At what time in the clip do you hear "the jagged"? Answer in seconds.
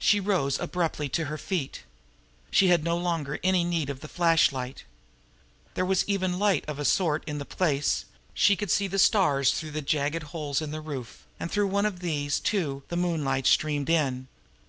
9.70-10.24